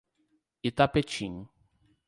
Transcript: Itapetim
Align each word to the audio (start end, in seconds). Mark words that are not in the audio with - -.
Itapetim 0.69 1.35